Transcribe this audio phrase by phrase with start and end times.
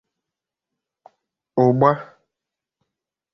[1.63, 1.91] ụgba